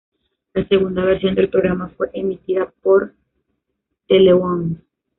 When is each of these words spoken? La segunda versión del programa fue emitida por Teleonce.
La 0.55 0.67
segunda 0.67 1.05
versión 1.05 1.35
del 1.35 1.49
programa 1.51 1.89
fue 1.95 2.09
emitida 2.13 2.73
por 2.81 3.13
Teleonce. 4.07 4.81